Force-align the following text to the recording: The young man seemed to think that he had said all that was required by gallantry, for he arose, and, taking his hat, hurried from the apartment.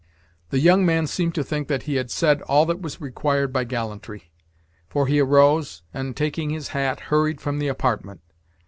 The 0.49 0.57
young 0.57 0.83
man 0.83 1.05
seemed 1.05 1.35
to 1.35 1.43
think 1.43 1.67
that 1.67 1.83
he 1.83 1.97
had 1.97 2.09
said 2.09 2.41
all 2.41 2.65
that 2.65 2.81
was 2.81 2.99
required 2.99 3.53
by 3.53 3.65
gallantry, 3.65 4.31
for 4.89 5.05
he 5.05 5.19
arose, 5.19 5.83
and, 5.93 6.17
taking 6.17 6.49
his 6.49 6.69
hat, 6.69 6.99
hurried 7.11 7.39
from 7.39 7.59
the 7.59 7.67
apartment. 7.67 8.21